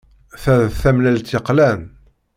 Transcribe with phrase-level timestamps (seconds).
[0.41, 1.81] Ta d tamellalt yeqlan.